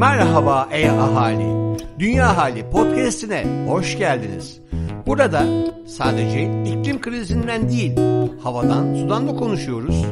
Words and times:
Merhaba 0.00 0.68
ey 0.72 0.90
ahali. 0.90 1.76
Dünya 1.98 2.36
Hali 2.36 2.70
podcast'ine 2.70 3.44
hoş 3.68 3.98
geldiniz. 3.98 4.60
Burada 5.06 5.42
sadece 5.86 6.42
iklim 6.64 7.00
krizinden 7.00 7.68
değil, 7.68 7.92
havadan, 8.42 8.94
sudan 8.94 9.28
da 9.28 9.36
konuşuyoruz. 9.36 10.04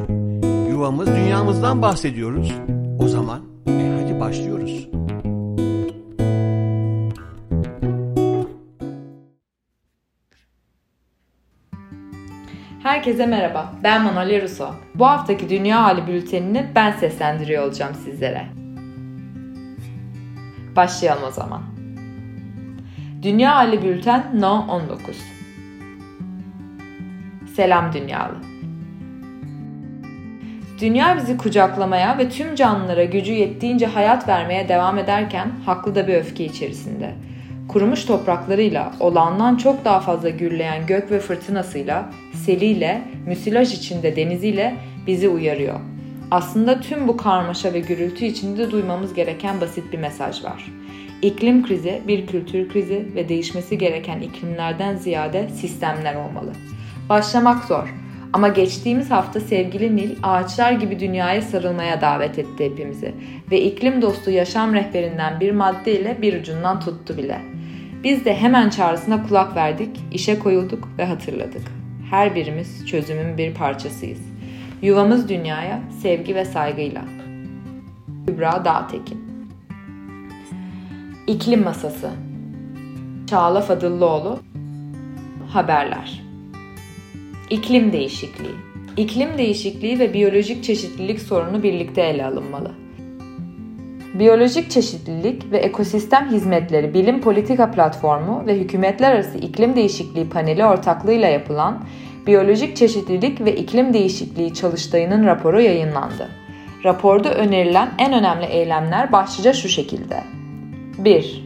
Yuvamız, 0.69 1.07
dünyamızdan 1.07 1.81
bahsediyoruz. 1.81 2.53
O 2.99 3.07
zaman 3.07 3.41
e 3.67 4.01
hadi 4.01 4.19
başlıyoruz. 4.19 4.87
Herkese 12.83 13.25
merhaba, 13.25 13.73
ben 13.83 14.03
Manolya 14.03 14.41
Russo. 14.41 14.67
Bu 14.95 15.05
haftaki 15.05 15.49
Dünya 15.49 15.83
Hali 15.83 16.07
Bülteni'ni 16.07 16.67
ben 16.75 16.91
seslendiriyor 16.91 17.63
olacağım 17.63 17.95
sizlere. 18.05 18.68
Başlayalım 20.79 21.23
o 21.27 21.31
zaman. 21.31 21.61
Dünya 23.21 23.55
Hali 23.55 23.81
Bülten 23.81 24.23
No 24.39 24.65
19 24.69 25.17
Selam 27.55 27.93
Dünyalı 27.93 28.35
Dünya 30.81 31.17
bizi 31.17 31.37
kucaklamaya 31.37 32.17
ve 32.17 32.29
tüm 32.29 32.55
canlılara 32.55 33.03
gücü 33.03 33.31
yettiğince 33.31 33.85
hayat 33.85 34.27
vermeye 34.27 34.69
devam 34.69 34.97
ederken 34.97 35.51
haklı 35.65 35.95
da 35.95 36.07
bir 36.07 36.15
öfke 36.15 36.45
içerisinde. 36.45 37.15
Kurumuş 37.67 38.05
topraklarıyla, 38.05 38.91
olağandan 38.99 39.55
çok 39.55 39.85
daha 39.85 39.99
fazla 39.99 40.29
gürleyen 40.29 40.87
gök 40.87 41.11
ve 41.11 41.19
fırtınasıyla, 41.19 42.09
seliyle, 42.45 43.01
müsilaj 43.27 43.73
içinde 43.73 44.15
deniziyle 44.15 44.75
bizi 45.07 45.29
uyarıyor. 45.29 45.88
Aslında 46.31 46.79
tüm 46.79 47.07
bu 47.07 47.17
karmaşa 47.17 47.73
ve 47.73 47.79
gürültü 47.79 48.25
içinde 48.25 48.71
duymamız 48.71 49.13
gereken 49.13 49.61
basit 49.61 49.93
bir 49.93 49.97
mesaj 49.97 50.43
var. 50.43 50.71
İklim 51.21 51.65
krizi 51.65 52.01
bir 52.07 52.27
kültür 52.27 52.69
krizi 52.69 53.07
ve 53.15 53.29
değişmesi 53.29 53.77
gereken 53.77 54.21
iklimlerden 54.21 54.95
ziyade 54.95 55.49
sistemler 55.49 56.15
olmalı. 56.15 56.51
Başlamak 57.09 57.63
zor 57.63 57.95
ama 58.33 58.47
geçtiğimiz 58.47 59.11
hafta 59.11 59.39
sevgili 59.39 59.95
Nil 59.95 60.15
ağaçlar 60.23 60.71
gibi 60.71 60.99
dünyaya 60.99 61.41
sarılmaya 61.41 62.01
davet 62.01 62.39
etti 62.39 62.65
hepimizi 62.65 63.13
ve 63.51 63.61
iklim 63.61 64.01
dostu 64.01 64.31
yaşam 64.31 64.73
rehberinden 64.73 65.39
bir 65.39 65.51
maddeyle 65.51 66.17
bir 66.21 66.39
ucundan 66.39 66.79
tuttu 66.79 67.17
bile. 67.17 67.41
Biz 68.03 68.25
de 68.25 68.35
hemen 68.35 68.69
çağrısına 68.69 69.23
kulak 69.23 69.55
verdik, 69.55 69.99
işe 70.11 70.39
koyulduk 70.39 70.89
ve 70.97 71.05
hatırladık. 71.05 71.63
Her 72.09 72.35
birimiz 72.35 72.87
çözümün 72.87 73.37
bir 73.37 73.53
parçasıyız. 73.53 74.19
Yuvamız 74.81 75.29
dünyaya 75.29 75.79
sevgi 76.01 76.35
ve 76.35 76.45
saygıyla. 76.45 77.01
Kübra 78.27 78.65
Dağtekin. 78.65 79.19
İklim 81.27 81.63
Masası. 81.63 82.09
Çağla 83.29 83.61
Fadıllıoğlu. 83.61 84.39
Haberler. 85.49 86.23
İklim 87.49 87.91
değişikliği. 87.91 88.55
İklim 88.97 89.37
değişikliği 89.37 89.99
ve 89.99 90.13
biyolojik 90.13 90.63
çeşitlilik 90.63 91.19
sorunu 91.19 91.63
birlikte 91.63 92.01
ele 92.01 92.25
alınmalı. 92.25 92.71
Biyolojik 94.13 94.71
Çeşitlilik 94.71 95.51
ve 95.51 95.57
Ekosistem 95.57 96.29
Hizmetleri 96.31 96.93
Bilim 96.93 97.21
Politika 97.21 97.71
Platformu 97.71 98.45
ve 98.45 98.59
Hükümetler 98.59 99.11
Arası 99.11 99.37
İklim 99.37 99.75
Değişikliği 99.75 100.29
Paneli 100.29 100.65
ortaklığıyla 100.65 101.27
yapılan 101.27 101.83
Biyolojik 102.29 102.77
Çeşitlilik 102.77 103.41
ve 103.41 103.55
İklim 103.55 103.93
Değişikliği 103.93 104.53
Çalıştayı'nın 104.53 105.25
raporu 105.25 105.61
yayınlandı. 105.61 106.29
Raporda 106.83 107.33
önerilen 107.33 107.91
en 107.97 108.13
önemli 108.13 108.45
eylemler 108.45 109.11
başlıca 109.11 109.53
şu 109.53 109.69
şekilde. 109.69 110.23
1. 110.97 111.45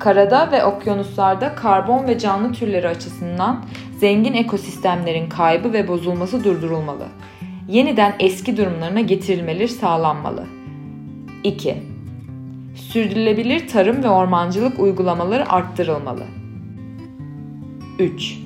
Karada 0.00 0.52
ve 0.52 0.64
okyanuslarda 0.64 1.54
karbon 1.54 2.06
ve 2.06 2.18
canlı 2.18 2.52
türleri 2.52 2.88
açısından 2.88 3.64
zengin 3.98 4.34
ekosistemlerin 4.34 5.28
kaybı 5.28 5.72
ve 5.72 5.88
bozulması 5.88 6.44
durdurulmalı. 6.44 7.06
Yeniden 7.68 8.14
eski 8.20 8.56
durumlarına 8.56 9.00
getirilmeleri 9.00 9.68
sağlanmalı. 9.68 10.46
2. 11.44 11.82
Sürdürülebilir 12.74 13.68
tarım 13.68 14.02
ve 14.02 14.08
ormancılık 14.08 14.80
uygulamaları 14.80 15.50
arttırılmalı. 15.50 16.24
3. 17.98 18.43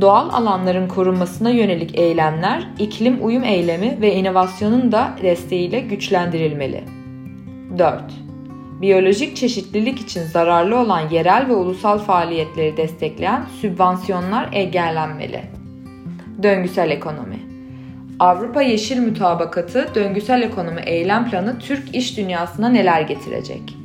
Doğal 0.00 0.30
alanların 0.30 0.88
korunmasına 0.88 1.50
yönelik 1.50 1.98
eylemler, 1.98 2.68
iklim 2.78 3.26
uyum 3.26 3.44
eylemi 3.44 3.98
ve 4.00 4.14
inovasyonun 4.14 4.92
da 4.92 5.14
desteğiyle 5.22 5.80
güçlendirilmeli. 5.80 6.84
4. 7.78 8.02
Biyolojik 8.80 9.36
çeşitlilik 9.36 10.00
için 10.00 10.22
zararlı 10.22 10.78
olan 10.78 11.10
yerel 11.10 11.48
ve 11.48 11.54
ulusal 11.54 11.98
faaliyetleri 11.98 12.76
destekleyen 12.76 13.44
sübvansiyonlar 13.60 14.48
engellenmeli. 14.52 15.42
Döngüsel 16.42 16.90
ekonomi 16.90 17.38
Avrupa 18.18 18.62
Yeşil 18.62 19.00
Mutabakatı 19.00 19.88
Döngüsel 19.94 20.42
Ekonomi 20.42 20.80
Eylem 20.86 21.30
Planı 21.30 21.58
Türk 21.58 21.96
iş 21.96 22.16
dünyasına 22.16 22.68
neler 22.68 23.00
getirecek? 23.00 23.81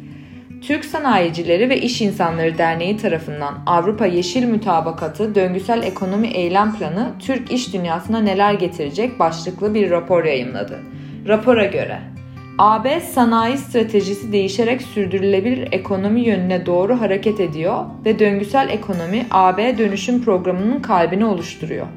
Türk 0.68 0.86
Sanayicileri 0.86 1.70
ve 1.70 1.82
İş 1.82 2.02
İnsanları 2.02 2.58
Derneği 2.58 2.98
tarafından 2.98 3.54
Avrupa 3.66 4.06
Yeşil 4.06 4.48
Mutabakatı 4.48 5.36
Döngüsel 5.36 5.84
Ekonomi 5.84 6.28
Eylem 6.28 6.76
Planı 6.76 7.12
Türk 7.20 7.52
iş 7.52 7.74
dünyasına 7.74 8.20
neler 8.20 8.54
getirecek 8.54 9.20
başlıklı 9.20 9.74
bir 9.74 9.90
rapor 9.90 10.24
yayınladı. 10.24 10.80
Rapora 11.28 11.66
göre 11.66 12.00
AB 12.58 13.00
sanayi 13.00 13.58
stratejisi 13.58 14.32
değişerek 14.32 14.82
sürdürülebilir 14.82 15.68
ekonomi 15.72 16.22
yönüne 16.22 16.66
doğru 16.66 17.02
hareket 17.02 17.40
ediyor 17.40 17.86
ve 18.06 18.20
döngüsel 18.20 18.70
ekonomi 18.70 19.26
AB 19.32 19.78
dönüşüm 19.78 20.24
programının 20.24 20.82
kalbini 20.82 21.26
oluşturuyor. 21.26 21.88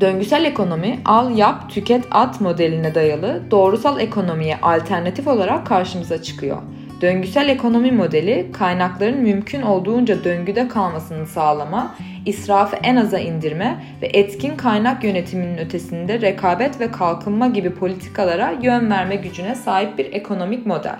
Döngüsel 0.00 0.44
ekonomi 0.44 0.98
al 1.04 1.38
yap 1.38 1.70
tüket 1.70 2.04
at 2.10 2.40
modeline 2.40 2.94
dayalı 2.94 3.42
doğrusal 3.50 4.00
ekonomiye 4.00 4.58
alternatif 4.62 5.28
olarak 5.28 5.66
karşımıza 5.66 6.22
çıkıyor. 6.22 6.58
Döngüsel 7.00 7.48
ekonomi 7.48 7.92
modeli 7.92 8.46
kaynakların 8.52 9.18
mümkün 9.18 9.62
olduğunca 9.62 10.24
döngüde 10.24 10.68
kalmasını 10.68 11.26
sağlama, 11.26 11.94
israfı 12.26 12.76
en 12.76 12.96
aza 12.96 13.18
indirme 13.18 13.84
ve 14.02 14.06
etkin 14.06 14.56
kaynak 14.56 15.04
yönetiminin 15.04 15.58
ötesinde 15.58 16.20
rekabet 16.20 16.80
ve 16.80 16.90
kalkınma 16.90 17.46
gibi 17.46 17.74
politikalara 17.74 18.54
yön 18.62 18.90
verme 18.90 19.16
gücüne 19.16 19.54
sahip 19.54 19.98
bir 19.98 20.12
ekonomik 20.12 20.66
model. 20.66 20.98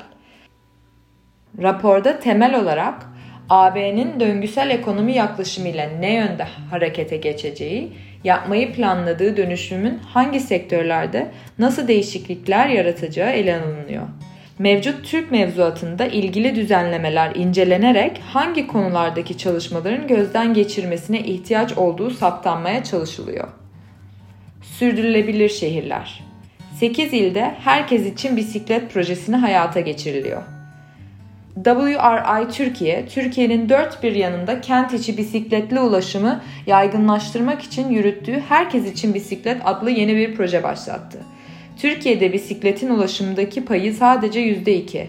Raporda 1.63 2.21
temel 2.21 2.61
olarak 2.61 3.07
AB'nin 3.49 4.21
döngüsel 4.21 4.71
ekonomi 4.71 5.13
yaklaşımıyla 5.13 5.89
ne 6.01 6.15
yönde 6.15 6.45
harekete 6.71 7.17
geçeceği, 7.17 7.93
yapmayı 8.25 8.73
planladığı 8.73 9.37
dönüşümün 9.37 9.99
hangi 9.99 10.41
sektörlerde 10.41 11.31
nasıl 11.59 11.89
değişiklikler 11.89 12.69
yaratacağı 12.69 13.31
ele 13.31 13.57
alınıyor. 13.57 14.07
Mevcut 14.61 15.05
Türk 15.05 15.31
mevzuatında 15.31 16.07
ilgili 16.07 16.55
düzenlemeler 16.55 17.35
incelenerek 17.35 18.21
hangi 18.33 18.67
konulardaki 18.67 19.39
çalışmaların 19.39 20.07
gözden 20.07 20.55
geçirmesine 20.55 21.21
ihtiyaç 21.21 21.73
olduğu 21.73 22.11
saptanmaya 22.11 22.85
çalışılıyor. 22.85 23.49
Sürdürülebilir 24.63 25.49
şehirler 25.49 26.25
8 26.75 27.13
ilde 27.13 27.55
herkes 27.65 28.07
için 28.07 28.37
bisiklet 28.37 28.93
projesini 28.93 29.37
hayata 29.37 29.81
geçiriliyor. 29.81 30.43
WRI 31.65 32.49
Türkiye, 32.53 33.07
Türkiye'nin 33.07 33.69
dört 33.69 34.03
bir 34.03 34.15
yanında 34.15 34.61
kent 34.61 34.95
içi 34.95 35.19
bisikletli 35.19 35.81
ulaşımı 35.81 36.41
yaygınlaştırmak 36.67 37.63
için 37.63 37.91
yürüttüğü 37.91 38.41
Herkes 38.49 38.93
için 38.93 39.15
Bisiklet 39.15 39.63
adlı 39.65 39.91
yeni 39.91 40.17
bir 40.17 40.37
proje 40.37 40.63
başlattı. 40.63 41.19
Türkiye'de 41.81 42.33
bisikletin 42.33 42.91
ulaşımdaki 42.91 43.65
payı 43.65 43.95
sadece 43.95 44.41
%2. 44.41 45.07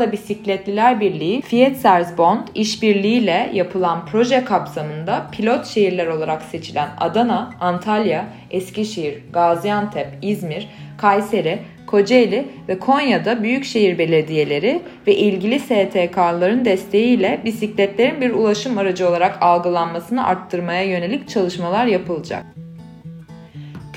da 0.00 0.12
Bisikletliler 0.12 1.00
Birliği, 1.00 1.42
Fiat 1.42 1.76
Sersbond 1.76 2.48
işbirliğiyle 2.54 3.50
yapılan 3.54 4.06
proje 4.06 4.44
kapsamında 4.44 5.26
pilot 5.32 5.66
şehirler 5.66 6.06
olarak 6.06 6.42
seçilen 6.42 6.88
Adana, 6.98 7.50
Antalya, 7.60 8.24
Eskişehir, 8.50 9.22
Gaziantep, 9.32 10.08
İzmir, 10.22 10.68
Kayseri, 10.98 11.58
Kocaeli 11.86 12.48
ve 12.68 12.78
Konya'da 12.78 13.42
büyükşehir 13.42 13.98
belediyeleri 13.98 14.82
ve 15.06 15.16
ilgili 15.16 15.60
STK'ların 15.60 16.64
desteğiyle 16.64 17.40
bisikletlerin 17.44 18.20
bir 18.20 18.30
ulaşım 18.30 18.78
aracı 18.78 19.08
olarak 19.08 19.42
algılanmasını 19.42 20.26
arttırmaya 20.26 20.82
yönelik 20.82 21.28
çalışmalar 21.28 21.86
yapılacak. 21.86 22.57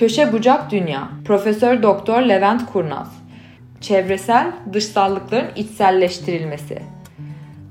Köşe 0.02 0.34
Bucak 0.34 0.72
Dünya 0.72 1.10
Profesör 1.26 1.84
Doktor 1.84 2.22
Levent 2.22 2.66
Kurnaz 2.66 3.08
Çevresel 3.82 4.52
dışsallıkların 4.74 5.48
içselleştirilmesi 5.56 6.82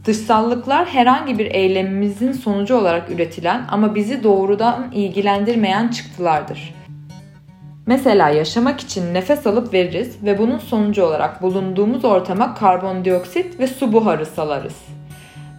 Dışsallıklar 0.04 0.86
herhangi 0.86 1.38
bir 1.38 1.46
eylemimizin 1.46 2.32
sonucu 2.32 2.76
olarak 2.76 3.10
üretilen 3.10 3.64
ama 3.70 3.94
bizi 3.94 4.24
doğrudan 4.24 4.90
ilgilendirmeyen 4.92 5.88
çıktılardır. 5.88 6.74
Mesela 7.86 8.28
yaşamak 8.28 8.80
için 8.80 9.14
nefes 9.14 9.46
alıp 9.46 9.74
veririz 9.74 10.24
ve 10.24 10.38
bunun 10.38 10.58
sonucu 10.58 11.04
olarak 11.04 11.42
bulunduğumuz 11.42 12.04
ortama 12.04 12.54
karbondioksit 12.54 13.60
ve 13.60 13.66
su 13.66 13.92
buharı 13.92 14.26
salarız. 14.26 14.76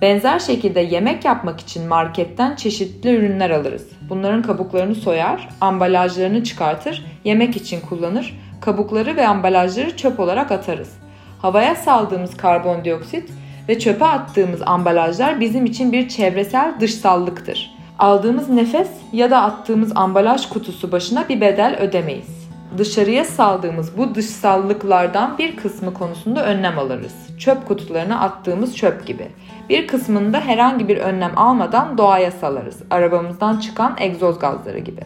Benzer 0.01 0.39
şekilde 0.39 0.79
yemek 0.79 1.25
yapmak 1.25 1.59
için 1.59 1.87
marketten 1.87 2.55
çeşitli 2.55 3.15
ürünler 3.15 3.49
alırız. 3.49 3.87
Bunların 4.09 4.41
kabuklarını 4.41 4.95
soyar, 4.95 5.49
ambalajlarını 5.61 6.43
çıkartır, 6.43 7.05
yemek 7.23 7.55
için 7.55 7.81
kullanır, 7.81 8.39
kabukları 8.61 9.15
ve 9.15 9.27
ambalajları 9.27 9.97
çöp 9.97 10.19
olarak 10.19 10.51
atarız. 10.51 10.93
Havaya 11.41 11.75
saldığımız 11.75 12.37
karbondioksit 12.37 13.29
ve 13.69 13.79
çöpe 13.79 14.05
attığımız 14.05 14.61
ambalajlar 14.65 15.39
bizim 15.39 15.65
için 15.65 15.91
bir 15.91 16.09
çevresel 16.09 16.73
dışsallıktır. 16.79 17.71
Aldığımız 17.99 18.49
nefes 18.49 18.89
ya 19.13 19.31
da 19.31 19.41
attığımız 19.41 19.91
ambalaj 19.95 20.49
kutusu 20.49 20.91
başına 20.91 21.29
bir 21.29 21.41
bedel 21.41 21.77
ödemeyiz. 21.79 22.40
Dışarıya 22.77 23.25
saldığımız 23.25 23.97
bu 23.97 24.15
dışsallıklardan 24.15 25.37
bir 25.37 25.55
kısmı 25.55 25.93
konusunda 25.93 26.45
önlem 26.45 26.79
alırız. 26.79 27.13
Çöp 27.37 27.67
kutularına 27.67 28.19
attığımız 28.19 28.77
çöp 28.77 29.07
gibi. 29.07 29.27
Bir 29.69 29.87
kısmında 29.87 30.41
herhangi 30.41 30.87
bir 30.87 30.97
önlem 30.97 31.31
almadan 31.35 31.97
doğaya 31.97 32.31
salarız. 32.31 32.77
Arabamızdan 32.89 33.57
çıkan 33.57 33.95
egzoz 33.99 34.39
gazları 34.39 34.79
gibi. 34.79 35.01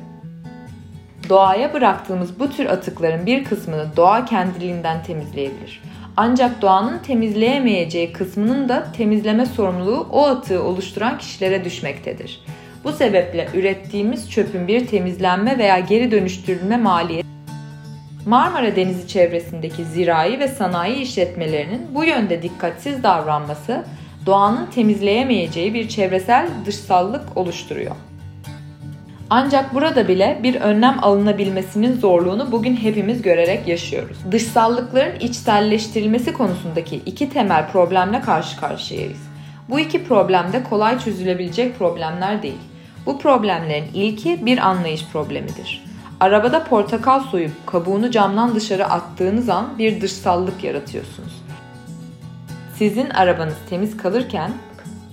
Doğaya 1.30 1.74
bıraktığımız 1.74 2.40
bu 2.40 2.50
tür 2.50 2.66
atıkların 2.66 3.26
bir 3.26 3.44
kısmını 3.44 3.88
doğa 3.98 4.26
kendiliğinden 4.26 5.04
temizleyebilir. 5.04 5.82
Ancak 6.18 6.62
doğanın 6.62 6.98
temizleyemeyeceği 6.98 8.14
kısmının 8.14 8.70
da 8.70 8.88
temizleme 8.98 9.46
sorumluluğu 9.46 10.08
o 10.12 10.26
atığı 10.26 10.64
oluşturan 10.64 11.18
kişilere 11.18 11.66
düşmektedir. 11.66 12.46
Bu 12.84 12.92
sebeple 12.92 13.48
ürettiğimiz 13.54 14.32
çöpün 14.32 14.68
bir 14.68 14.88
temizlenme 14.88 15.58
veya 15.58 15.80
geri 15.80 16.12
dönüştürülme 16.12 16.78
maliyeti 16.78 17.35
Marmara 18.26 18.76
Denizi 18.76 19.08
çevresindeki 19.08 19.86
zirai 19.86 20.40
ve 20.40 20.48
sanayi 20.48 21.02
işletmelerinin 21.02 21.82
bu 21.96 22.04
yönde 22.04 22.42
dikkatsiz 22.42 23.04
davranması 23.04 23.86
doğanın 24.26 24.66
temizleyemeyeceği 24.66 25.74
bir 25.74 25.90
çevresel 25.90 26.48
dışsallık 26.66 27.38
oluşturuyor. 27.38 27.96
Ancak 29.30 29.74
burada 29.74 30.08
bile 30.08 30.40
bir 30.44 30.56
önlem 30.56 30.98
alınabilmesinin 31.02 32.00
zorluğunu 32.00 32.52
bugün 32.52 32.76
hepimiz 32.76 33.22
görerek 33.22 33.68
yaşıyoruz. 33.68 34.18
Dışsallıkların 34.32 35.20
içselleştirilmesi 35.20 36.34
konusundaki 36.34 36.96
iki 37.06 37.30
temel 37.30 37.68
problemle 37.68 38.22
karşı 38.22 38.60
karşıyayız. 38.60 39.20
Bu 39.70 39.80
iki 39.80 40.04
problem 40.04 40.54
de 40.54 40.64
kolay 40.64 41.00
çözülebilecek 41.00 41.78
problemler 41.78 42.44
değil. 42.44 42.62
Bu 43.06 43.20
problemlerin 43.20 43.88
ilki 43.94 44.46
bir 44.46 44.58
anlayış 44.58 45.06
problemidir. 45.14 45.95
Arabada 46.20 46.64
portakal 46.64 47.20
soyup 47.20 47.68
kabuğunu 47.68 48.12
camdan 48.12 48.56
dışarı 48.56 48.86
attığınız 48.86 49.50
an 49.50 49.78
bir 49.78 50.02
dışsallık 50.02 50.64
yaratıyorsunuz. 50.64 51.44
Sizin 52.78 53.10
arabanız 53.10 53.56
temiz 53.70 53.98
kalırken 53.98 54.52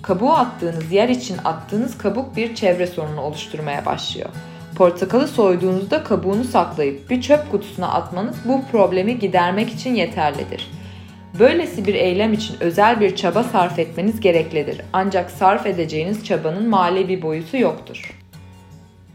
kabuğu 0.02 0.32
attığınız 0.32 0.92
yer 0.92 1.08
için 1.08 1.36
attığınız 1.44 1.98
kabuk 1.98 2.36
bir 2.36 2.54
çevre 2.54 2.86
sorunu 2.86 3.20
oluşturmaya 3.20 3.86
başlıyor. 3.86 4.28
Portakalı 4.76 5.28
soyduğunuzda 5.28 6.04
kabuğunu 6.04 6.44
saklayıp 6.44 7.10
bir 7.10 7.22
çöp 7.22 7.50
kutusuna 7.50 7.88
atmanız 7.88 8.36
bu 8.44 8.62
problemi 8.72 9.18
gidermek 9.18 9.72
için 9.72 9.94
yeterlidir. 9.94 10.70
Böylesi 11.38 11.86
bir 11.86 11.94
eylem 11.94 12.32
için 12.32 12.56
özel 12.60 13.00
bir 13.00 13.16
çaba 13.16 13.42
sarf 13.42 13.78
etmeniz 13.78 14.20
gereklidir. 14.20 14.80
Ancak 14.92 15.30
sarf 15.30 15.66
edeceğiniz 15.66 16.24
çabanın 16.24 16.68
mali 16.68 17.08
bir 17.08 17.22
boyutu 17.22 17.56
yoktur. 17.56 18.21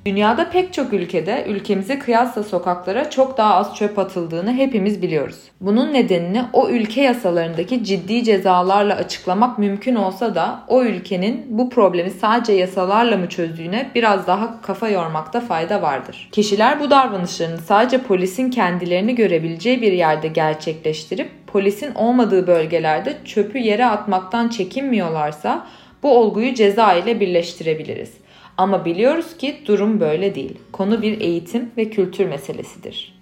Dünyada 0.08 0.50
pek 0.50 0.74
çok 0.74 0.94
ülkede 0.94 1.46
ülkemize 1.48 2.00
kıyasla 2.00 2.44
sokaklara 2.44 3.10
çok 3.10 3.38
daha 3.38 3.56
az 3.56 3.76
çöp 3.76 4.00
atıldığını 4.00 4.54
hepimiz 4.54 5.02
biliyoruz. 5.02 5.36
Bunun 5.62 5.94
nedenini 5.94 6.44
o 6.54 6.70
ülke 6.70 7.02
yasalarındaki 7.02 7.84
ciddi 7.84 8.24
cezalarla 8.24 8.96
açıklamak 8.96 9.60
mümkün 9.60 9.96
olsa 9.96 10.36
da 10.36 10.64
o 10.68 10.84
ülkenin 10.84 11.46
bu 11.50 11.70
problemi 11.70 12.10
sadece 12.10 12.54
yasalarla 12.54 13.18
mı 13.18 13.30
çözdüğüne 13.30 13.90
biraz 13.96 14.28
daha 14.28 14.62
kafa 14.62 14.90
yormakta 14.90 15.42
fayda 15.42 15.82
vardır. 15.82 16.30
Kişiler 16.32 16.80
bu 16.80 16.90
davranışlarını 16.90 17.58
sadece 17.58 17.98
polisin 17.98 18.50
kendilerini 18.50 19.16
görebileceği 19.16 19.82
bir 19.82 19.92
yerde 19.92 20.28
gerçekleştirip 20.28 21.30
polisin 21.48 21.96
olmadığı 21.96 22.48
bölgelerde 22.48 23.18
çöpü 23.26 23.58
yere 23.58 23.86
atmaktan 23.86 24.48
çekinmiyorlarsa 24.48 25.68
bu 26.04 26.18
olguyu 26.18 26.54
ceza 26.54 26.94
ile 26.94 27.20
birleştirebiliriz. 27.20 28.27
Ama 28.58 28.86
biliyoruz 28.86 29.38
ki 29.38 29.58
durum 29.66 30.00
böyle 30.00 30.36
değil. 30.36 30.58
Konu 30.72 31.02
bir 31.02 31.22
eğitim 31.22 31.72
ve 31.78 31.90
kültür 31.90 32.26
meselesidir. 32.26 33.18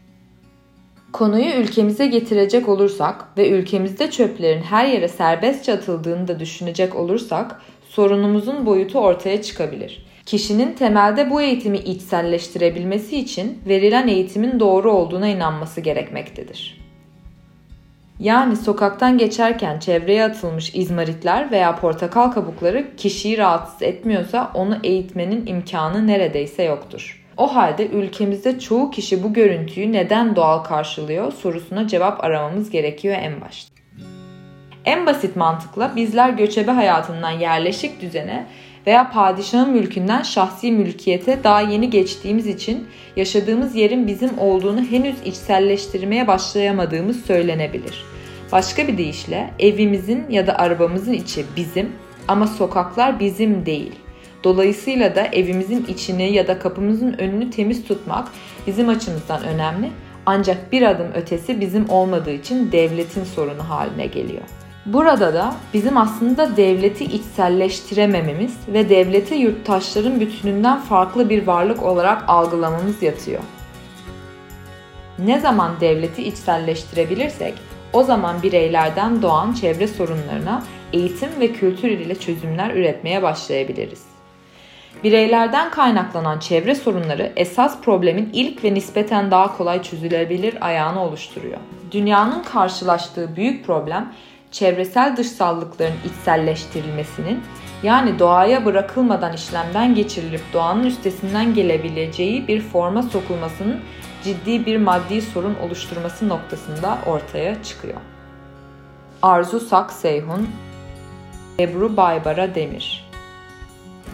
Konuyu 1.14 1.54
ülkemize 1.54 2.08
getirecek 2.08 2.70
olursak 2.70 3.38
ve 3.38 3.50
ülkemizde 3.50 4.12
çöplerin 4.12 4.62
her 4.62 4.88
yere 4.88 5.08
serbestçe 5.08 5.74
atıldığını 5.74 6.28
da 6.28 6.40
düşünecek 6.40 6.96
olursak 6.96 7.62
sorunumuzun 7.90 8.66
boyutu 8.66 9.00
ortaya 9.00 9.42
çıkabilir. 9.42 10.06
Kişinin 10.26 10.74
temelde 10.74 11.30
bu 11.30 11.42
eğitimi 11.42 11.78
içselleştirebilmesi 11.78 13.18
için 13.18 13.60
verilen 13.68 14.08
eğitimin 14.08 14.60
doğru 14.60 14.92
olduğuna 14.92 15.28
inanması 15.28 15.82
gerekmektedir. 15.82 16.85
Yani 18.20 18.56
sokaktan 18.56 19.18
geçerken 19.18 19.80
çevreye 19.80 20.24
atılmış 20.24 20.76
izmaritler 20.76 21.52
veya 21.52 21.76
portakal 21.76 22.32
kabukları 22.32 22.96
kişiyi 22.98 23.38
rahatsız 23.38 23.82
etmiyorsa 23.82 24.52
onu 24.54 24.78
eğitmenin 24.84 25.46
imkanı 25.46 26.08
neredeyse 26.08 26.64
yoktur. 26.64 27.26
O 27.38 27.56
halde 27.56 27.88
ülkemizde 27.88 28.60
çoğu 28.60 28.92
kişi 28.92 29.24
bu 29.24 29.34
görüntüyü 29.34 29.92
neden 29.92 30.36
doğal 30.36 30.64
karşılıyor 30.64 31.34
sorusuna 31.34 31.88
cevap 31.88 32.24
aramamız 32.24 32.70
gerekiyor 32.70 33.16
en 33.20 33.42
başta. 33.42 33.76
En 34.86 35.06
basit 35.06 35.36
mantıkla 35.36 35.96
bizler 35.96 36.30
göçebe 36.30 36.72
hayatından 36.72 37.32
yerleşik 37.32 38.02
düzene 38.02 38.46
veya 38.88 39.12
padişahın 39.12 39.72
mülkünden 39.72 40.24
şahsi 40.24 40.72
mülkiyete 40.72 41.44
daha 41.44 41.62
yeni 41.62 41.90
geçtiğimiz 41.90 42.48
için 42.48 42.88
yaşadığımız 43.16 43.76
yerin 43.76 44.08
bizim 44.08 44.40
olduğunu 44.40 44.84
henüz 44.84 45.16
içselleştirmeye 45.26 46.28
başlayamadığımız 46.28 47.26
söylenebilir. 47.26 48.06
Başka 48.52 48.88
bir 48.88 48.98
deyişle 48.98 49.54
evimizin 49.60 50.30
ya 50.30 50.48
da 50.48 50.60
arabamızın 50.60 51.14
içi 51.14 51.46
bizim 51.56 51.92
ama 52.28 52.48
sokaklar 52.48 53.20
bizim 53.20 53.66
değil. 53.66 53.92
Dolayısıyla 54.44 55.16
da 55.16 55.22
evimizin 55.26 55.86
içini 55.86 56.34
ya 56.34 56.48
da 56.48 56.60
kapımızın 56.60 57.14
önünü 57.14 57.50
temiz 57.50 57.88
tutmak 57.88 58.28
bizim 58.68 58.90
açımızdan 58.90 59.44
önemli 59.44 59.90
ancak 60.26 60.72
bir 60.72 60.82
adım 60.82 61.08
ötesi 61.16 61.62
bizim 61.62 61.90
olmadığı 61.90 62.32
için 62.32 62.72
devletin 62.72 63.24
sorunu 63.24 63.70
haline 63.70 64.06
geliyor. 64.06 64.44
Burada 64.86 65.34
da 65.34 65.54
bizim 65.74 65.98
aslında 65.98 66.58
devleti 66.58 67.04
içselleştiremememiz 67.04 68.58
ve 68.68 68.90
devleti 68.90 69.36
yurttaşların 69.36 70.20
bütününden 70.20 70.80
farklı 70.80 71.30
bir 71.30 71.48
varlık 71.48 71.84
olarak 71.84 72.24
algılamamız 72.28 73.04
yatıyor. 73.04 73.42
Ne 75.20 75.40
zaman 75.40 75.72
devleti 75.82 76.24
içselleştirebilirsek 76.24 77.54
o 77.94 78.04
zaman 78.04 78.44
bireylerden 78.44 79.22
doğan 79.22 79.54
çevre 79.54 79.88
sorunlarına 79.88 80.64
eğitim 80.94 81.30
ve 81.40 81.52
kültür 81.52 81.90
ile 81.90 82.16
çözümler 82.16 82.76
üretmeye 82.76 83.24
başlayabiliriz. 83.24 84.04
Bireylerden 85.04 85.72
kaynaklanan 85.72 86.40
çevre 86.40 86.76
sorunları 86.76 87.32
esas 87.36 87.82
problemin 87.82 88.30
ilk 88.34 88.64
ve 88.64 88.74
nispeten 88.74 89.32
daha 89.32 89.58
kolay 89.58 89.84
çözülebilir 89.84 90.68
ayağını 90.68 91.04
oluşturuyor. 91.04 91.58
Dünyanın 91.92 92.44
karşılaştığı 92.44 93.36
büyük 93.36 93.66
problem 93.66 94.14
çevresel 94.56 95.18
dışsallıkların 95.18 95.96
içselleştirilmesinin 96.06 97.44
yani 97.84 98.20
doğaya 98.20 98.66
bırakılmadan 98.66 99.34
işlemden 99.34 99.96
geçirilip 99.96 100.42
doğanın 100.54 100.84
üstesinden 100.84 101.54
gelebileceği 101.54 102.48
bir 102.48 102.62
forma 102.62 103.04
sokulmasının 103.04 103.80
ciddi 104.24 104.66
bir 104.66 104.78
maddi 104.78 105.22
sorun 105.22 105.56
oluşturması 105.56 106.30
noktasında 106.30 106.98
ortaya 107.06 107.64
çıkıyor. 107.64 107.98
Arzu 109.22 109.60
Sak 109.60 109.94
Seyhun, 109.94 110.50
Ebru 111.60 111.98
Baybara 111.98 112.56
Demir 112.56 113.06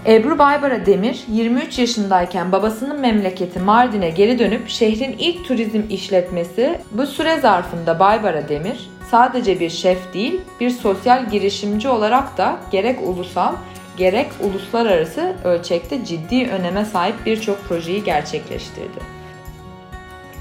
Ebru 0.06 0.40
Baybara 0.40 0.86
Demir 0.86 1.24
23 1.28 1.80
yaşındayken 1.80 2.52
babasının 2.52 3.00
memleketi 3.00 3.60
Mardin'e 3.60 4.10
geri 4.10 4.40
dönüp 4.40 4.70
şehrin 4.70 5.16
ilk 5.20 5.48
turizm 5.48 5.82
işletmesi 5.90 6.80
bu 6.92 7.08
süre 7.08 7.40
zarfında 7.40 8.00
Baybara 8.00 8.50
Demir 8.50 8.90
sadece 9.12 9.60
bir 9.60 9.70
şef 9.70 10.14
değil 10.14 10.42
bir 10.60 10.70
sosyal 10.70 11.30
girişimci 11.30 11.90
olarak 11.90 12.38
da 12.38 12.56
gerek 12.72 13.00
ulusal 13.08 13.54
gerek 13.98 14.32
uluslararası 14.40 15.36
ölçekte 15.44 16.06
ciddi 16.06 16.50
öneme 16.50 16.86
sahip 16.86 17.26
birçok 17.26 17.64
projeyi 17.64 18.04
gerçekleştirdi. 18.04 19.22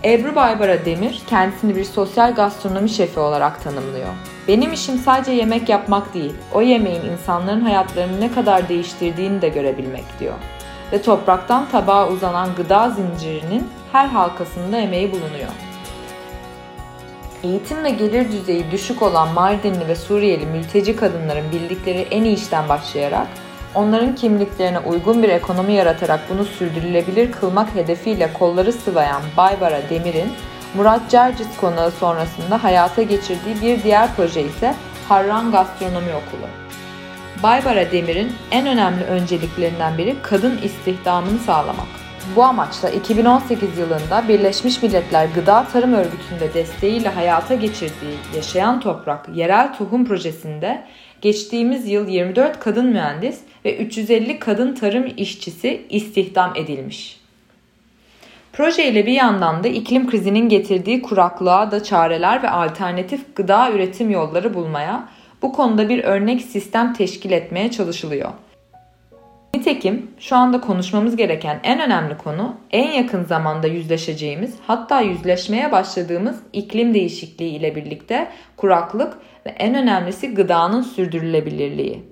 Ebru 0.04 0.34
Baybara 0.34 0.84
Demir 0.84 1.22
kendisini 1.26 1.76
bir 1.76 1.84
sosyal 1.84 2.34
gastronomi 2.34 2.88
şefi 2.88 3.20
olarak 3.20 3.62
tanımlıyor. 3.64 4.08
Benim 4.48 4.72
işim 4.72 4.98
sadece 4.98 5.32
yemek 5.32 5.68
yapmak 5.68 6.14
değil, 6.14 6.32
o 6.54 6.62
yemeğin 6.62 7.04
insanların 7.04 7.60
hayatlarını 7.60 8.20
ne 8.20 8.32
kadar 8.32 8.68
değiştirdiğini 8.68 9.42
de 9.42 9.48
görebilmek 9.48 10.04
diyor. 10.20 10.34
Ve 10.92 11.02
topraktan 11.02 11.68
tabağa 11.68 12.08
uzanan 12.08 12.48
gıda 12.56 12.90
zincirinin 12.90 13.68
her 13.92 14.06
halkasında 14.06 14.76
emeği 14.76 15.12
bulunuyor. 15.12 15.69
Eğitim 17.44 17.84
ve 17.84 17.90
gelir 17.90 18.32
düzeyi 18.32 18.70
düşük 18.70 19.02
olan 19.02 19.32
Mardinli 19.32 19.88
ve 19.88 19.96
Suriyeli 19.96 20.46
mülteci 20.46 20.96
kadınların 20.96 21.52
bildikleri 21.52 22.06
en 22.10 22.24
iyi 22.24 22.36
işten 22.36 22.68
başlayarak 22.68 23.26
onların 23.74 24.14
kimliklerine 24.14 24.78
uygun 24.78 25.22
bir 25.22 25.28
ekonomi 25.28 25.72
yaratarak 25.72 26.20
bunu 26.30 26.44
sürdürülebilir 26.44 27.32
kılmak 27.32 27.74
hedefiyle 27.74 28.32
kolları 28.32 28.72
sıvayan 28.72 29.22
Baybara 29.36 29.80
Demir'in 29.90 30.32
Murat 30.74 31.10
Cercis 31.10 31.56
konağı 31.60 31.90
sonrasında 31.90 32.64
hayata 32.64 33.02
geçirdiği 33.02 33.62
bir 33.62 33.82
diğer 33.82 34.14
proje 34.16 34.42
ise 34.42 34.74
Harran 35.08 35.52
Gastronomi 35.52 36.10
Okulu. 36.10 36.48
Baybara 37.42 37.92
Demir'in 37.92 38.32
en 38.50 38.66
önemli 38.66 39.04
önceliklerinden 39.04 39.98
biri 39.98 40.16
kadın 40.22 40.58
istihdamını 40.62 41.38
sağlamak. 41.38 41.99
Bu 42.36 42.42
amaçla 42.42 42.90
2018 42.90 43.78
yılında 43.78 44.28
Birleşmiş 44.28 44.82
Milletler 44.82 45.28
Gıda 45.34 45.66
Tarım 45.72 45.94
Örgütü'nde 45.94 46.54
desteğiyle 46.54 47.08
hayata 47.08 47.54
geçirdiği 47.54 48.16
Yaşayan 48.36 48.80
Toprak 48.80 49.28
Yerel 49.34 49.74
Tohum 49.74 50.04
Projesi'nde 50.04 50.84
geçtiğimiz 51.20 51.88
yıl 51.88 52.08
24 52.08 52.60
kadın 52.60 52.86
mühendis 52.86 53.40
ve 53.64 53.76
350 53.76 54.38
kadın 54.38 54.74
tarım 54.74 55.06
işçisi 55.16 55.86
istihdam 55.90 56.52
edilmiş. 56.56 57.20
Proje 58.52 58.88
ile 58.88 59.06
bir 59.06 59.12
yandan 59.12 59.64
da 59.64 59.68
iklim 59.68 60.10
krizinin 60.10 60.48
getirdiği 60.48 61.02
kuraklığa 61.02 61.70
da 61.70 61.82
çareler 61.82 62.42
ve 62.42 62.50
alternatif 62.50 63.36
gıda 63.36 63.72
üretim 63.72 64.10
yolları 64.10 64.54
bulmaya, 64.54 65.08
bu 65.42 65.52
konuda 65.52 65.88
bir 65.88 66.04
örnek 66.04 66.42
sistem 66.42 66.94
teşkil 66.94 67.30
etmeye 67.30 67.70
çalışılıyor. 67.70 68.30
Nitekim 69.70 70.10
şu 70.18 70.36
anda 70.36 70.60
konuşmamız 70.60 71.16
gereken 71.16 71.60
en 71.62 71.80
önemli 71.80 72.18
konu 72.18 72.54
en 72.70 72.92
yakın 72.92 73.24
zamanda 73.24 73.66
yüzleşeceğimiz 73.66 74.54
hatta 74.66 75.00
yüzleşmeye 75.00 75.72
başladığımız 75.72 76.36
iklim 76.52 76.94
değişikliği 76.94 77.56
ile 77.56 77.76
birlikte 77.76 78.28
kuraklık 78.56 79.18
ve 79.46 79.50
en 79.50 79.74
önemlisi 79.74 80.34
gıdanın 80.34 80.82
sürdürülebilirliği. 80.82 82.02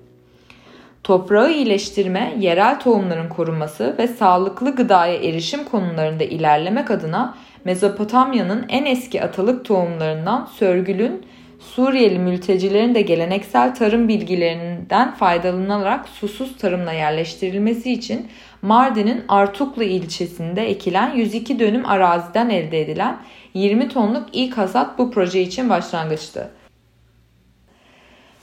Toprağı 1.03 1.51
iyileştirme, 1.51 2.33
yerel 2.39 2.79
tohumların 2.79 3.29
korunması 3.29 3.95
ve 3.97 4.07
sağlıklı 4.07 4.75
gıdaya 4.75 5.15
erişim 5.15 5.63
konularında 5.63 6.23
ilerlemek 6.23 6.91
adına 6.91 7.37
Mezopotamya'nın 7.65 8.65
en 8.69 8.85
eski 8.85 9.23
atalık 9.23 9.65
tohumlarından 9.65 10.45
sörgülün 10.45 11.25
Suriyeli 11.59 12.19
mültecilerin 12.19 12.95
de 12.95 13.01
geleneksel 13.01 13.75
tarım 13.75 14.07
bilgilerinden 14.07 15.11
faydalanarak 15.11 16.09
susuz 16.09 16.57
tarımla 16.57 16.91
yerleştirilmesi 16.93 17.91
için 17.91 18.27
Mardin'in 18.61 19.23
Artuklu 19.27 19.83
ilçesinde 19.83 20.69
ekilen 20.69 21.15
102 21.15 21.59
dönüm 21.59 21.85
araziden 21.85 22.49
elde 22.49 22.81
edilen 22.81 23.17
20 23.53 23.89
tonluk 23.89 24.29
ilk 24.33 24.57
hasat 24.57 24.97
bu 24.97 25.11
proje 25.11 25.41
için 25.41 25.69
başlangıçtı. 25.69 26.51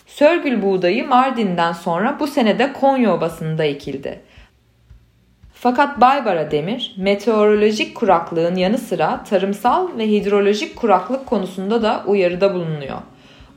Sörgül 0.06 0.62
buğdayı 0.62 1.08
Mardin'den 1.08 1.72
sonra 1.72 2.16
bu 2.20 2.26
senede 2.26 2.72
Konya 2.72 3.14
Obası'nda 3.14 3.64
ekildi. 3.64 4.20
Fakat 5.66 6.00
Baybara 6.00 6.50
Demir, 6.50 6.94
meteorolojik 6.96 7.94
kuraklığın 7.94 8.56
yanı 8.56 8.78
sıra 8.78 9.24
tarımsal 9.24 9.98
ve 9.98 10.08
hidrolojik 10.08 10.76
kuraklık 10.76 11.26
konusunda 11.26 11.82
da 11.82 12.04
uyarıda 12.06 12.54
bulunuyor. 12.54 12.98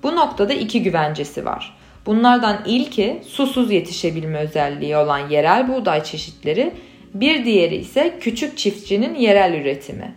Bu 0.04 0.16
noktada 0.16 0.54
iki 0.54 0.84
güvencesi 0.84 1.46
var. 1.46 1.76
Bunlardan 2.06 2.58
ilki 2.66 3.22
susuz 3.28 3.72
yetişebilme 3.72 4.40
özelliği 4.40 4.98
olan 4.98 5.30
yerel 5.30 5.68
buğday 5.68 6.04
çeşitleri, 6.04 6.74
bir 7.14 7.46
diğeri 7.46 7.76
ise 7.76 8.18
küçük 8.20 8.58
çiftçinin 8.58 9.16
yerel 9.16 9.54
üretimi. 9.54 10.16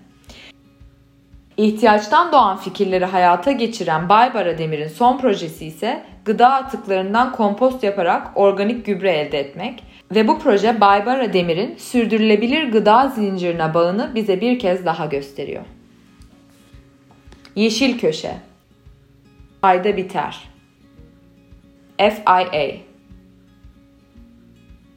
İhtiyaçtan 1.57 2.33
doğan 2.33 2.57
fikirleri 2.57 3.05
hayata 3.05 3.53
geçiren 3.53 4.09
Baybara 4.09 4.59
Demir'in 4.59 4.89
son 4.89 5.19
projesi 5.19 5.67
ise 5.67 6.03
gıda 6.25 6.55
atıklarından 6.55 7.33
kompost 7.33 7.83
yaparak 7.85 8.27
organik 8.35 8.87
gübre 8.87 9.13
elde 9.13 9.39
etmek 9.39 9.92
ve 10.15 10.29
bu 10.29 10.39
proje 10.39 10.81
Baybara 10.81 11.33
Demir'in 11.33 11.77
sürdürülebilir 11.77 12.73
gıda 12.73 13.09
zincirine 13.09 13.75
bağını 13.75 14.11
bize 14.15 14.41
bir 14.41 14.59
kez 14.59 14.87
daha 14.87 15.07
gösteriyor. 15.07 15.65
Yeşil 17.57 17.99
Köşe 17.99 18.35
Ayda 19.63 19.97
biter. 19.97 20.49
FIA 21.99 22.77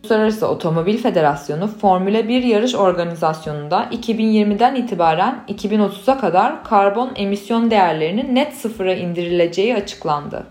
Uluslararası 0.06 0.48
Otomobil 0.48 0.98
Federasyonu 0.98 1.68
Formula 1.68 2.28
1 2.28 2.44
yarış 2.44 2.76
organizasyonunda 2.76 3.90
2020'den 3.92 4.76
itibaren 4.76 5.44
2030'a 5.48 6.18
kadar 6.18 6.64
karbon 6.64 7.12
emisyon 7.16 7.72
değerlerinin 7.72 8.36
net 8.36 8.54
sıfıra 8.54 8.94
indirileceği 8.94 9.76
açıklandı. 9.76 10.46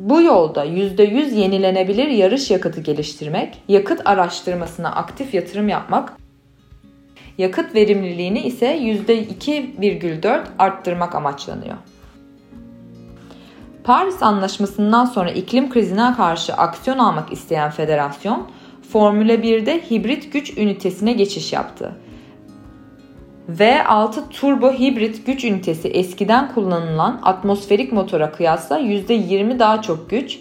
Bu 0.00 0.22
yolda 0.22 0.66
%100 0.66 1.34
yenilenebilir 1.34 2.08
yarış 2.08 2.50
yakıtı 2.50 2.80
geliştirmek, 2.80 3.62
yakıt 3.68 4.00
araştırmasına 4.04 4.92
aktif 4.92 5.34
yatırım 5.34 5.68
yapmak, 5.68 6.12
yakıt 7.38 7.74
verimliliğini 7.74 8.40
ise 8.40 8.78
%2,4 8.78 10.42
arttırmak 10.58 11.14
amaçlanıyor. 11.14 11.76
Paris 13.84 14.22
Anlaşması'ndan 14.22 15.04
sonra 15.04 15.30
iklim 15.30 15.70
krizine 15.70 16.14
karşı 16.16 16.54
aksiyon 16.54 16.98
almak 16.98 17.32
isteyen 17.32 17.70
federasyon, 17.70 18.48
Formula 18.92 19.32
1'de 19.32 19.90
hibrit 19.90 20.32
güç 20.32 20.58
ünitesine 20.58 21.12
geçiş 21.12 21.52
yaptı. 21.52 21.92
V6 23.58 24.28
turbo 24.30 24.72
hibrit 24.72 25.26
güç 25.26 25.44
ünitesi 25.44 25.88
eskiden 25.88 26.54
kullanılan 26.54 27.20
atmosferik 27.22 27.92
motora 27.92 28.32
kıyasla 28.32 28.78
%20 28.78 29.58
daha 29.58 29.82
çok 29.82 30.10
güç, 30.10 30.38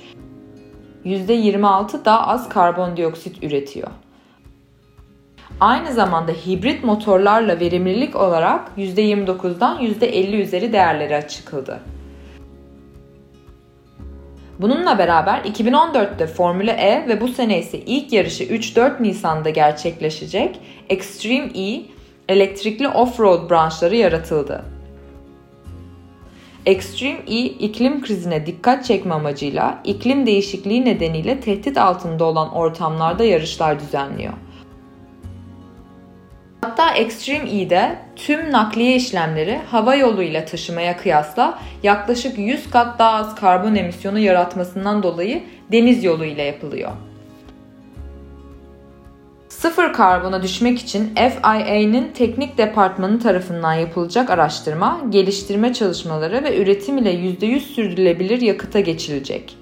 %26 1.06 2.06
daha 2.06 2.28
az 2.28 2.50
karbondioksit 2.50 3.44
üretiyor. 3.44 3.88
Aynı 5.60 5.94
zamanda 5.94 6.32
hibrit 6.32 6.84
motorlarla 6.84 7.60
verimlilik 7.60 8.16
olarak 8.16 8.72
%29'dan 8.78 9.82
%50 9.82 10.42
üzeri 10.42 10.74
değerleri 10.74 11.16
açıkıldı. 11.16 11.80
Bununla 14.60 14.98
beraber 14.98 15.40
2014'te 15.40 16.28
Formula 16.28 16.72
E 16.72 17.08
ve 17.08 17.22
bu 17.22 17.28
sene 17.28 17.60
ise 17.60 17.80
ilk 17.80 18.14
yarışı 18.14 18.44
3-4 18.44 19.04
Nisan'da 19.04 19.50
gerçekleşecek 19.50 20.60
Extreme 20.90 21.52
E 21.56 21.99
elektrikli 22.30 22.88
off-road 22.88 23.50
branşları 23.50 23.96
yaratıldı. 23.96 24.66
Extreme 26.66 27.20
E 27.28 27.40
iklim 27.46 28.02
krizine 28.02 28.46
dikkat 28.46 28.86
çekme 28.86 29.14
amacıyla 29.14 29.82
iklim 29.84 30.26
değişikliği 30.26 30.86
nedeniyle 30.86 31.40
tehdit 31.40 31.78
altında 31.78 32.26
olan 32.26 32.54
ortamlarda 32.54 33.24
yarışlar 33.24 33.80
düzenliyor. 33.80 34.34
Hatta 36.62 36.94
Extreme 36.94 37.50
E'de 37.52 37.96
tüm 38.16 38.52
nakliye 38.52 38.96
işlemleri 38.96 39.60
hava 39.72 39.96
yoluyla 39.96 40.46
taşımaya 40.46 40.98
kıyasla 40.98 41.60
yaklaşık 41.84 42.38
100 42.38 42.70
kat 42.70 43.00
daha 43.00 43.12
az 43.12 43.36
karbon 43.36 43.76
emisyonu 43.76 44.20
yaratmasından 44.20 45.04
dolayı 45.04 45.44
deniz 45.72 46.04
yoluyla 46.04 46.44
yapılıyor. 46.44 46.92
Sıfır 49.60 49.94
karbona 49.94 50.44
düşmek 50.44 50.80
için 50.80 51.16
FIA'nın 51.16 52.08
teknik 52.14 52.58
departmanı 52.58 53.20
tarafından 53.20 53.74
yapılacak 53.74 54.30
araştırma, 54.30 55.02
geliştirme 55.10 55.74
çalışmaları 55.74 56.44
ve 56.44 56.62
üretim 56.62 56.98
ile 56.98 57.14
%100 57.14 57.60
sürdürülebilir 57.60 58.42
yakıta 58.42 58.80
geçilecek. 58.80 59.58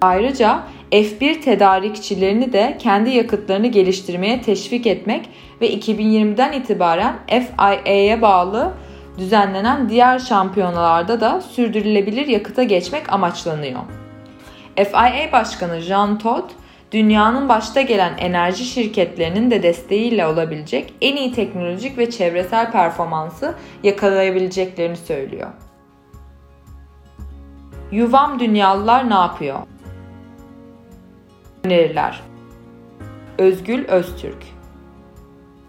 Ayrıca 0.00 0.62
F1 0.92 1.40
tedarikçilerini 1.40 2.52
de 2.52 2.76
kendi 2.78 3.10
yakıtlarını 3.10 3.66
geliştirmeye 3.66 4.42
teşvik 4.42 4.86
etmek 4.86 5.28
ve 5.60 5.74
2020'den 5.74 6.52
itibaren 6.52 7.16
FIA'ya 7.28 8.22
bağlı 8.22 8.72
düzenlenen 9.18 9.88
diğer 9.88 10.18
şampiyonalarda 10.18 11.20
da 11.20 11.40
sürdürülebilir 11.40 12.26
yakıta 12.26 12.62
geçmek 12.62 13.12
amaçlanıyor. 13.12 13.80
FIA 14.76 15.32
Başkanı 15.32 15.80
Jean 15.80 16.18
Todt, 16.18 16.50
dünyanın 16.92 17.48
başta 17.48 17.80
gelen 17.80 18.18
enerji 18.18 18.64
şirketlerinin 18.64 19.50
de 19.50 19.62
desteğiyle 19.62 20.26
olabilecek 20.26 20.94
en 21.00 21.16
iyi 21.16 21.32
teknolojik 21.32 21.98
ve 21.98 22.10
çevresel 22.10 22.72
performansı 22.72 23.54
yakalayabileceklerini 23.82 24.96
söylüyor. 24.96 25.50
Yuvam 27.92 28.40
Dünyalılar 28.40 29.10
ne 29.10 29.14
yapıyor? 29.14 29.58
Öneriler 31.64 32.20
Özgül 33.38 33.88
Öztürk 33.88 34.44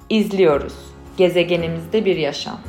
İzliyoruz. 0.10 0.74
Gezegenimizde 1.18 2.06
bir 2.06 2.16
yaşam. 2.16 2.60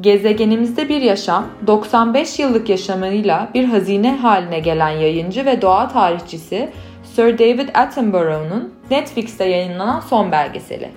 Gezegenimizde 0.00 0.88
bir 0.88 1.00
yaşam 1.00 1.46
95 1.66 2.38
yıllık 2.38 2.68
yaşamıyla 2.68 3.50
bir 3.54 3.64
hazine 3.64 4.16
haline 4.16 4.60
gelen 4.60 4.90
yayıncı 4.90 5.46
ve 5.46 5.62
doğa 5.62 5.88
tarihçisi 5.88 6.70
Sir 7.02 7.38
David 7.38 7.68
Attenborough'un 7.74 8.74
Netflix'te 8.90 9.44
yayınlanan 9.44 10.00
son 10.00 10.32
belgeseli. 10.32 10.90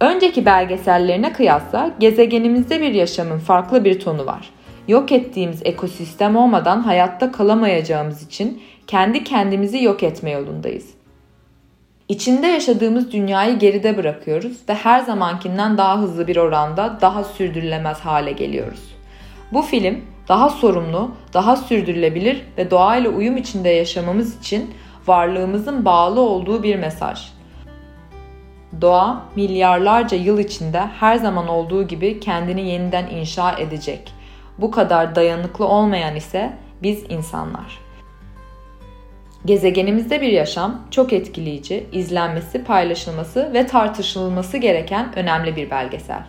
Önceki 0.00 0.46
belgesellerine 0.46 1.32
kıyasla 1.32 1.90
gezegenimizde 1.98 2.80
bir 2.80 2.92
yaşamın 2.92 3.38
farklı 3.38 3.84
bir 3.84 4.00
tonu 4.00 4.26
var. 4.26 4.50
Yok 4.88 5.12
ettiğimiz 5.12 5.60
ekosistem 5.64 6.36
olmadan 6.36 6.80
hayatta 6.80 7.32
kalamayacağımız 7.32 8.22
için 8.22 8.62
kendi 8.86 9.24
kendimizi 9.24 9.82
yok 9.82 10.02
etme 10.02 10.30
yolundayız. 10.30 11.01
İçinde 12.12 12.46
yaşadığımız 12.46 13.12
dünyayı 13.12 13.58
geride 13.58 13.96
bırakıyoruz 13.96 14.52
ve 14.68 14.74
her 14.74 15.00
zamankinden 15.00 15.78
daha 15.78 15.98
hızlı 15.98 16.26
bir 16.26 16.36
oranda 16.36 16.98
daha 17.00 17.24
sürdürülemez 17.24 18.00
hale 18.00 18.32
geliyoruz. 18.32 18.94
Bu 19.52 19.62
film 19.62 20.00
daha 20.28 20.50
sorumlu, 20.50 21.10
daha 21.34 21.56
sürdürülebilir 21.56 22.42
ve 22.58 22.70
doğayla 22.70 23.10
uyum 23.10 23.36
içinde 23.36 23.68
yaşamamız 23.68 24.38
için 24.40 24.74
varlığımızın 25.06 25.84
bağlı 25.84 26.20
olduğu 26.20 26.62
bir 26.62 26.76
mesaj. 26.76 27.28
Doğa 28.80 29.22
milyarlarca 29.36 30.16
yıl 30.16 30.38
içinde 30.38 30.80
her 30.80 31.16
zaman 31.16 31.48
olduğu 31.48 31.88
gibi 31.88 32.20
kendini 32.20 32.68
yeniden 32.68 33.06
inşa 33.06 33.52
edecek. 33.58 34.12
Bu 34.58 34.70
kadar 34.70 35.14
dayanıklı 35.14 35.66
olmayan 35.66 36.16
ise 36.16 36.52
biz 36.82 37.04
insanlar. 37.08 37.81
Gezegenimizde 39.44 40.20
bir 40.20 40.32
yaşam 40.32 40.82
çok 40.90 41.12
etkileyici, 41.12 41.86
izlenmesi, 41.92 42.64
paylaşılması 42.64 43.50
ve 43.54 43.66
tartışılması 43.66 44.56
gereken 44.56 45.12
önemli 45.16 45.56
bir 45.56 45.70
belgesel. 45.70 46.22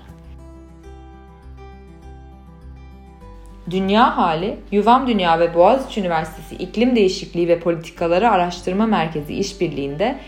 Dünya 3.69 4.17
Hali, 4.17 4.57
Yuvam 4.71 5.07
Dünya 5.07 5.39
ve 5.39 5.55
Boğaziçi 5.55 6.01
Üniversitesi 6.01 6.55
İklim 6.55 6.95
Değişikliği 6.95 7.47
ve 7.47 7.59
Politikaları 7.59 8.29
Araştırma 8.29 8.85
Merkezi 8.85 9.33
işbirliğinde 9.33 10.19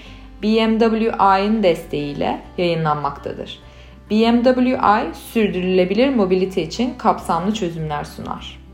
BMWI'nin 0.43 1.63
desteğiyle 1.63 2.41
yayınlanmaktadır. 2.57 3.59
BMWI 4.11 5.15
sürdürülebilir 5.33 6.09
mobilite 6.09 6.61
için 6.61 6.93
kapsamlı 6.97 7.53
çözümler 7.53 8.03
sunar. 8.03 8.64